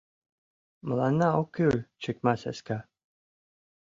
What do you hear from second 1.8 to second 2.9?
чыкма саска